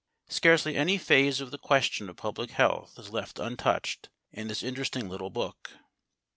[0.29, 5.07] Scarcely any phase of the question of public health is left untouched in this interesting
[5.07, 5.73] little book.